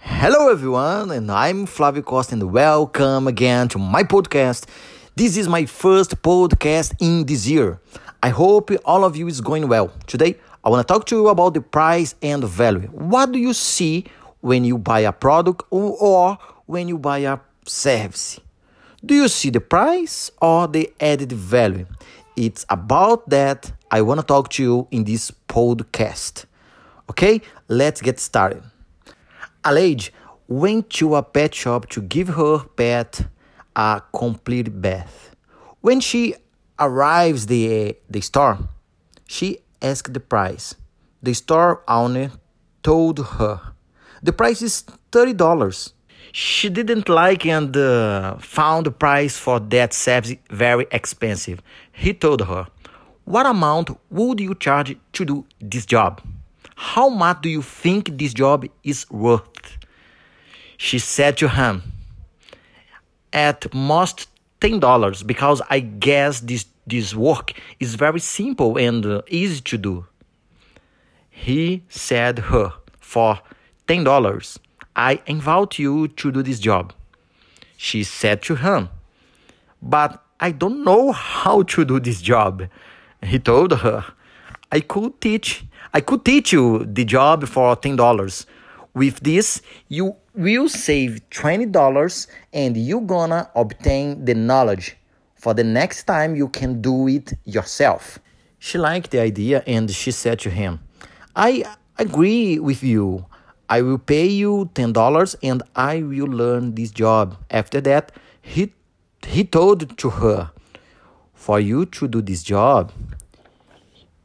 Hello, 0.00 0.48
everyone, 0.50 1.12
and 1.12 1.30
I'm 1.30 1.66
Flavio 1.66 2.02
Costa, 2.02 2.32
and 2.32 2.50
welcome 2.50 3.28
again 3.28 3.68
to 3.68 3.78
my 3.78 4.02
podcast. 4.02 4.66
This 5.14 5.36
is 5.36 5.48
my 5.48 5.66
first 5.66 6.20
podcast 6.20 6.96
in 7.00 7.26
this 7.26 7.46
year. 7.46 7.80
I 8.24 8.30
hope 8.30 8.72
all 8.84 9.04
of 9.04 9.16
you 9.16 9.28
is 9.28 9.40
going 9.40 9.68
well. 9.68 9.92
Today, 10.08 10.34
I 10.64 10.68
want 10.68 10.84
to 10.86 10.92
talk 10.92 11.06
to 11.06 11.14
you 11.14 11.28
about 11.28 11.54
the 11.54 11.60
price 11.60 12.16
and 12.22 12.42
value. 12.42 12.88
What 12.88 13.30
do 13.30 13.38
you 13.38 13.54
see 13.54 14.06
when 14.40 14.64
you 14.64 14.78
buy 14.78 15.00
a 15.00 15.12
product 15.12 15.62
or, 15.70 15.96
or 16.00 16.38
when 16.66 16.88
you 16.88 16.98
buy 16.98 17.18
a 17.18 17.38
service? 17.64 18.40
Do 19.04 19.14
you 19.14 19.28
see 19.28 19.50
the 19.50 19.60
price 19.60 20.32
or 20.42 20.66
the 20.66 20.92
added 21.00 21.30
value? 21.30 21.86
It's 22.40 22.64
about 22.70 23.28
that 23.28 23.70
I 23.90 24.00
want 24.00 24.18
to 24.18 24.24
talk 24.24 24.48
to 24.52 24.62
you 24.62 24.88
in 24.90 25.04
this 25.04 25.30
podcast. 25.46 26.46
Okay, 27.10 27.42
let's 27.68 28.00
get 28.00 28.18
started. 28.18 28.62
Alage 29.62 30.08
went 30.48 30.88
to 30.96 31.16
a 31.16 31.22
pet 31.22 31.54
shop 31.54 31.90
to 31.90 32.00
give 32.00 32.28
her 32.28 32.60
pet 32.60 33.26
a 33.76 34.00
complete 34.16 34.80
bath. 34.80 35.36
When 35.82 36.00
she 36.00 36.34
arrives 36.78 37.44
the 37.44 37.98
the 38.08 38.22
store, 38.22 38.56
she 39.28 39.58
asked 39.82 40.14
the 40.14 40.20
price. 40.20 40.74
The 41.22 41.34
store 41.34 41.82
owner 41.86 42.30
told 42.82 43.18
her 43.36 43.60
the 44.22 44.32
price 44.32 44.62
is 44.62 44.80
thirty 45.12 45.34
dollars. 45.34 45.92
She 46.32 46.68
didn't 46.68 47.08
like 47.08 47.44
and 47.46 47.76
uh, 47.76 48.36
found 48.38 48.86
the 48.86 48.90
price 48.90 49.36
for 49.36 49.58
that 49.60 49.92
service 49.92 50.36
very 50.50 50.86
expensive. 50.92 51.60
He 51.92 52.14
told 52.14 52.42
her, 52.42 52.66
"What 53.24 53.46
amount 53.46 53.90
would 54.10 54.40
you 54.40 54.54
charge 54.54 54.96
to 55.12 55.24
do 55.24 55.44
this 55.60 55.86
job?" 55.86 56.20
How 56.80 57.10
much 57.10 57.42
do 57.42 57.50
you 57.50 57.60
think 57.60 58.16
this 58.16 58.32
job 58.32 58.64
is 58.82 59.08
worth? 59.10 59.76
She 60.78 60.98
said 60.98 61.36
to 61.36 61.48
him, 61.50 61.82
At 63.34 63.72
most 63.74 64.28
$10 64.62 65.26
because 65.26 65.60
I 65.68 65.80
guess 65.80 66.40
this, 66.40 66.64
this 66.86 67.14
work 67.14 67.52
is 67.80 67.96
very 67.96 68.18
simple 68.18 68.78
and 68.78 69.04
uh, 69.04 69.20
easy 69.28 69.60
to 69.60 69.76
do. 69.76 70.06
He 71.28 71.84
said 71.90 72.38
her, 72.38 72.72
For 72.98 73.38
$10, 73.86 74.58
I 74.96 75.20
invite 75.26 75.78
you 75.78 76.08
to 76.08 76.32
do 76.32 76.42
this 76.42 76.60
job. 76.60 76.92
She 77.76 78.04
said 78.04 78.42
to 78.42 78.56
him, 78.56 78.88
But 79.80 80.22
I 80.38 80.52
don't 80.52 80.84
know 80.84 81.12
how 81.12 81.62
to 81.62 81.84
do 81.84 82.00
this 82.00 82.20
job. 82.20 82.68
He 83.22 83.38
told 83.38 83.72
her, 83.80 84.04
I 84.72 84.80
could 84.80 85.20
teach 85.20 85.64
I 85.92 86.00
could 86.00 86.24
teach 86.24 86.52
you 86.52 86.84
the 86.84 87.04
job 87.04 87.48
for 87.48 87.74
$10. 87.74 88.46
With 88.94 89.20
this, 89.20 89.60
you 89.88 90.14
will 90.34 90.68
save 90.68 91.20
$20 91.30 92.28
and 92.52 92.76
you're 92.76 93.00
gonna 93.00 93.50
obtain 93.56 94.24
the 94.24 94.34
knowledge 94.34 94.96
for 95.34 95.52
the 95.52 95.64
next 95.64 96.04
time 96.04 96.36
you 96.36 96.48
can 96.48 96.80
do 96.80 97.08
it 97.08 97.32
yourself. 97.44 98.20
She 98.60 98.78
liked 98.78 99.10
the 99.10 99.18
idea 99.18 99.64
and 99.66 99.90
she 99.90 100.12
said 100.12 100.38
to 100.40 100.50
him, 100.50 100.78
I 101.34 101.64
agree 101.98 102.60
with 102.60 102.84
you. 102.84 103.26
I 103.70 103.82
will 103.82 103.98
pay 103.98 104.26
you 104.26 104.68
$10 104.74 105.36
and 105.44 105.62
I 105.76 106.02
will 106.02 106.26
learn 106.26 106.74
this 106.74 106.90
job. 106.90 107.36
After 107.50 107.80
that, 107.82 108.10
he, 108.42 108.72
he 109.24 109.44
told 109.44 109.96
to 109.96 110.10
her, 110.10 110.50
For 111.34 111.60
you 111.60 111.86
to 111.86 112.08
do 112.08 112.20
this 112.20 112.42
job, 112.42 112.92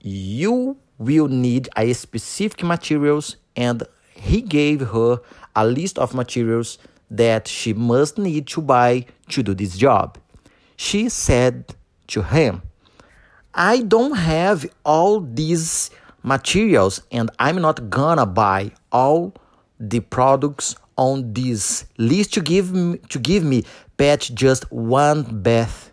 you 0.01 0.77
will 0.97 1.27
need 1.27 1.69
a 1.77 1.93
specific 1.93 2.63
materials 2.63 3.37
and 3.55 3.83
he 4.15 4.41
gave 4.41 4.81
her 4.81 5.19
a 5.55 5.67
list 5.67 5.99
of 5.99 6.15
materials 6.15 6.79
that 7.11 7.47
she 7.47 7.71
must 7.73 8.17
need 8.17 8.47
to 8.47 8.61
buy 8.61 9.05
to 9.29 9.43
do 9.43 9.53
this 9.53 9.77
job. 9.77 10.17
She 10.75 11.07
said 11.09 11.75
to 12.07 12.23
him, 12.23 12.63
I 13.53 13.81
don't 13.81 14.15
have 14.15 14.65
all 14.83 15.21
these 15.21 15.91
materials 16.25 17.01
and 17.11 17.29
I'm 17.37 17.61
not 17.61 17.89
gonna 17.89 18.25
buy 18.25 18.71
all 18.91 19.33
the 19.79 19.99
products 19.99 20.75
on 20.97 21.33
this 21.33 21.85
list 21.97 22.33
to 22.33 22.41
give 22.41 22.73
me, 22.73 22.97
to 23.09 23.19
give 23.19 23.43
me 23.43 23.63
pet 23.97 24.31
just 24.33 24.69
one 24.71 25.41
bath. 25.43 25.91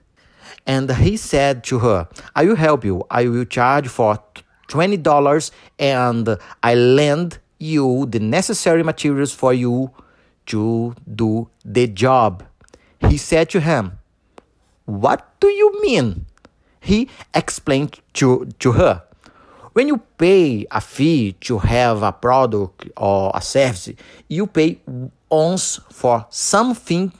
And 0.67 0.91
he 0.91 1.17
said 1.17 1.65
to 1.65 1.81
her, 1.81 2.09
I 2.35 2.45
will 2.45 2.57
help 2.57 2.85
you. 2.85 3.05
I 3.11 3.29
will 3.29 3.45
charge 3.45 3.89
for 3.89 4.19
$20 4.69 5.51
and 5.79 6.39
I 6.63 6.75
lend 6.75 7.39
you 7.59 8.07
the 8.07 8.21
necessary 8.21 8.83
materials 8.83 9.33
for 9.33 9.53
you 9.53 9.91
to 10.47 10.95
do 11.15 11.49
the 11.65 11.87
job. 11.89 12.45
He 13.09 13.17
said 13.17 13.51
to 13.51 13.61
him, 13.61 13.99
What 14.85 15.41
do 15.41 15.49
you 15.49 15.83
mean? 15.83 16.27
He 16.81 17.09
explained 17.35 18.01
to, 18.15 18.49
to 18.59 18.73
her, 18.73 19.03
When 19.73 19.89
you 19.89 19.99
pay 20.19 20.67
a 20.71 20.81
fee 20.81 21.33
to 21.41 21.59
have 21.59 22.03
a 22.03 22.13
product 22.13 22.91
or 22.97 23.33
a 23.35 23.41
service, 23.41 23.91
you 24.29 24.47
pay 24.47 24.81
once 25.31 25.81
for 25.91 26.27
something 26.29 27.13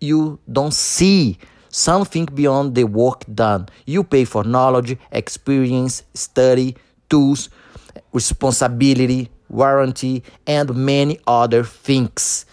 you 0.00 0.38
don't 0.50 0.74
see 0.74 1.38
something 1.68 2.26
beyond 2.26 2.74
the 2.74 2.84
work 2.84 3.24
done. 3.34 3.68
You 3.86 4.04
pay 4.04 4.24
for 4.24 4.42
knowledge, 4.42 4.96
experience, 5.10 6.02
study, 6.14 6.76
tools, 7.08 7.50
responsibility, 8.12 9.30
warranty, 9.48 10.22
and 10.46 10.74
many 10.74 11.20
other 11.26 11.62
things. 11.62 12.46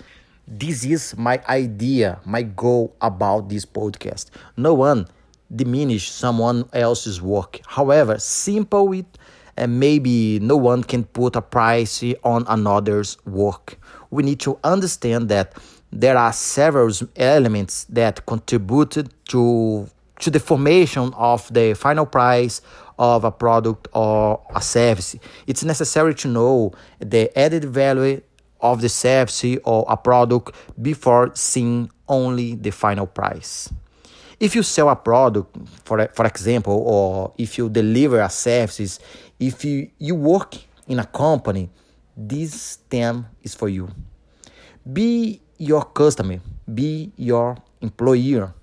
This 0.47 0.83
is 0.83 1.16
my 1.17 1.41
idea, 1.47 2.19
my 2.25 2.41
goal 2.41 2.95
about 3.01 3.50
this 3.50 3.66
podcast. 3.66 4.31
No 4.57 4.73
one 4.73 5.07
diminish 5.55 6.11
someone 6.11 6.69
else's 6.73 7.21
work. 7.21 7.59
However, 7.67 8.17
simple 8.19 8.91
it 8.93 9.17
and 9.57 9.79
maybe 9.79 10.39
no 10.39 10.55
one 10.55 10.83
can 10.83 11.03
put 11.03 11.35
a 11.35 11.41
price 11.41 12.03
on 12.23 12.45
another's 12.47 13.17
work. 13.25 13.77
We 14.09 14.23
need 14.23 14.39
to 14.41 14.57
understand 14.63 15.29
that 15.29 15.53
there 15.91 16.17
are 16.17 16.31
several 16.33 16.91
elements 17.15 17.85
that 17.85 18.25
contributed 18.25 19.11
to 19.29 19.89
to 20.19 20.29
the 20.29 20.39
formation 20.39 21.13
of 21.15 21.51
the 21.53 21.73
final 21.73 22.05
price 22.05 22.61
of 22.97 23.23
a 23.23 23.31
product 23.31 23.88
or 23.93 24.41
a 24.53 24.61
service. 24.61 25.15
It's 25.47 25.63
necessary 25.63 26.13
to 26.15 26.27
know 26.27 26.73
the 26.99 27.38
added 27.39 27.63
value 27.63 28.21
of 28.59 28.81
the 28.81 28.89
service 28.89 29.45
or 29.63 29.85
a 29.88 29.95
product 29.95 30.53
before 30.81 31.31
seeing 31.35 31.89
only 32.09 32.55
the 32.55 32.71
final 32.71 33.07
price. 33.07 33.69
If 34.39 34.55
you 34.55 34.63
sell 34.63 34.89
a 34.89 34.95
product, 34.95 35.55
for, 35.83 36.07
for 36.13 36.25
example, 36.25 36.81
or 36.85 37.33
if 37.38 37.57
you 37.57 37.69
deliver 37.69 38.22
a 38.22 38.29
service, 38.29 39.00
if 39.38 39.66
you, 39.66 39.89
you 39.97 40.16
work 40.16 40.55
in 40.88 41.00
a 41.00 41.05
company, 41.05 41.69
this 42.16 42.77
term 42.89 43.25
is 43.44 43.53
for 43.53 43.67
you. 43.67 43.89
Be 44.91 45.41
your 45.57 45.83
customer, 45.83 46.39
be 46.73 47.11
your 47.17 47.57
employer. 47.81 48.53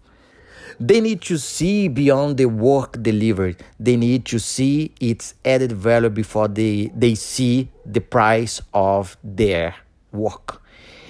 They 0.81 1.01
need 1.01 1.21
to 1.23 1.39
see 1.39 1.89
beyond 1.89 2.39
the 2.39 2.47
work 2.47 3.03
delivered. 3.03 3.63
They 3.79 3.97
need 3.97 4.25
to 4.27 4.39
see 4.39 4.93
its 5.01 5.35
added 5.45 5.73
value 5.73 6.11
before 6.11 6.49
they, 6.49 6.91
they 6.95 7.15
see 7.15 7.71
the 7.85 8.01
price 8.01 8.63
of 8.73 9.17
their 9.23 9.75
work. 10.11 10.63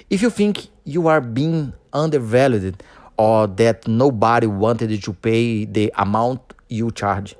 If 0.09 0.21
you 0.21 0.29
think 0.29 0.67
you 0.83 1.07
are 1.07 1.21
being 1.21 1.73
undervalued 1.91 2.81
or 3.17 3.47
that 3.47 3.87
nobody 3.87 4.47
wanted 4.47 5.01
to 5.01 5.13
pay 5.13 5.65
the 5.65 5.91
amount 5.97 6.53
you 6.69 6.91
charge, 6.91 7.35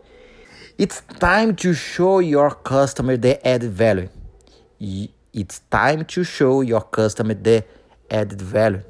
it's 0.78 1.02
time 1.20 1.56
to 1.58 1.74
show 1.74 2.20
your 2.20 2.52
customer 2.52 3.18
the 3.18 3.46
added 3.48 3.72
value. 3.72 4.10
It's 5.34 5.60
time 5.72 6.06
to 6.06 6.24
show 6.24 6.62
your 6.62 6.82
customer 6.82 7.34
the 7.34 7.64
added 8.10 8.42
value. 8.42 8.84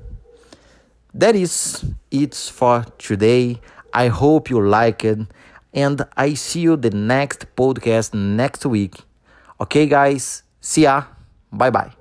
That 1.14 1.36
is 1.36 1.84
it 2.12 2.36
for 2.36 2.86
today. 2.98 3.60
I 3.94 4.08
hope 4.08 4.50
you 4.50 4.62
like 4.62 5.04
it 5.04 5.20
and 5.74 6.06
I 6.16 6.34
see 6.36 6.62
you 6.62 6.76
the 6.78 6.92
next 6.92 7.46
podcast 7.56 8.14
next 8.14 8.66
week. 8.66 8.96
Okay 9.60 9.88
guys, 9.88 10.44
see 10.62 10.84
ya. 10.84 11.04
Bye 11.52 11.72
bye. 11.72 11.97